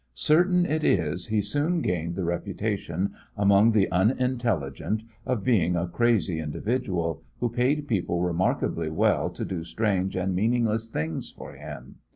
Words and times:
Certain 0.15 0.65
it 0.65 0.83
is, 0.83 1.27
he 1.27 1.43
soon 1.43 1.79
gained 1.83 2.15
the 2.15 2.23
reputation 2.23 3.13
among 3.37 3.69
the 3.69 3.87
unintelligent 3.91 5.03
of 5.27 5.43
being 5.43 5.75
a 5.75 5.87
crazy 5.87 6.39
individual, 6.39 7.21
who 7.39 7.49
paid 7.49 7.87
people 7.87 8.19
remarkably 8.23 8.89
well 8.89 9.29
to 9.29 9.45
do 9.45 9.63
strange 9.63 10.15
and 10.15 10.33
meaningless 10.35 10.89
things 10.89 11.29
for 11.29 11.53
him. 11.53 11.97